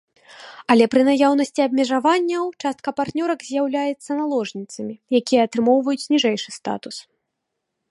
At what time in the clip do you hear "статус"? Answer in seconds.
6.59-6.95